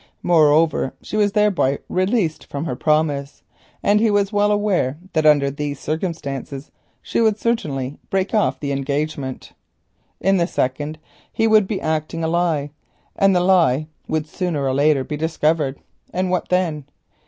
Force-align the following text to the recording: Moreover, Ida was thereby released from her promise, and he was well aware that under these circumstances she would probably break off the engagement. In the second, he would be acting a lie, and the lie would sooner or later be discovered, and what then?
Moreover, 0.23 0.95
Ida 1.07 1.17
was 1.17 1.33
thereby 1.33 1.77
released 1.87 2.47
from 2.47 2.65
her 2.65 2.75
promise, 2.75 3.43
and 3.83 3.99
he 3.99 4.09
was 4.09 4.33
well 4.33 4.51
aware 4.51 4.97
that 5.13 5.27
under 5.27 5.51
these 5.51 5.79
circumstances 5.79 6.71
she 7.03 7.21
would 7.21 7.39
probably 7.39 7.99
break 8.09 8.33
off 8.33 8.59
the 8.59 8.71
engagement. 8.71 9.53
In 10.19 10.37
the 10.37 10.47
second, 10.47 10.97
he 11.31 11.45
would 11.45 11.67
be 11.67 11.79
acting 11.79 12.23
a 12.23 12.27
lie, 12.27 12.71
and 13.15 13.35
the 13.35 13.41
lie 13.41 13.89
would 14.07 14.25
sooner 14.25 14.65
or 14.65 14.73
later 14.73 15.03
be 15.03 15.17
discovered, 15.17 15.79
and 16.11 16.31
what 16.31 16.49
then? 16.49 16.85